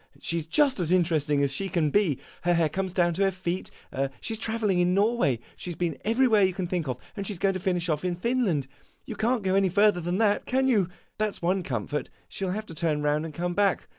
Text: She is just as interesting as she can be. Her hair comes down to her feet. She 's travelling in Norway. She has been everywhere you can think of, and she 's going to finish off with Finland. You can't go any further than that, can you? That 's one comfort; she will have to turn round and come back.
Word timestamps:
She 0.19 0.37
is 0.39 0.47
just 0.47 0.79
as 0.79 0.91
interesting 0.91 1.43
as 1.43 1.53
she 1.53 1.69
can 1.69 1.91
be. 1.91 2.17
Her 2.41 2.55
hair 2.55 2.69
comes 2.69 2.91
down 2.91 3.13
to 3.13 3.21
her 3.23 3.29
feet. 3.29 3.69
She 4.19 4.33
's 4.33 4.39
travelling 4.39 4.79
in 4.79 4.95
Norway. 4.95 5.37
She 5.55 5.69
has 5.69 5.75
been 5.75 5.99
everywhere 6.03 6.41
you 6.41 6.55
can 6.55 6.65
think 6.65 6.87
of, 6.87 6.97
and 7.15 7.27
she 7.27 7.35
's 7.35 7.37
going 7.37 7.53
to 7.53 7.59
finish 7.59 7.87
off 7.87 8.01
with 8.01 8.19
Finland. 8.19 8.65
You 9.05 9.15
can't 9.15 9.43
go 9.43 9.53
any 9.53 9.69
further 9.69 10.01
than 10.01 10.17
that, 10.17 10.47
can 10.47 10.67
you? 10.67 10.89
That 11.19 11.35
's 11.35 11.43
one 11.43 11.61
comfort; 11.61 12.09
she 12.27 12.43
will 12.43 12.51
have 12.53 12.65
to 12.65 12.73
turn 12.73 13.03
round 13.03 13.25
and 13.25 13.33
come 13.35 13.53
back. 13.53 13.89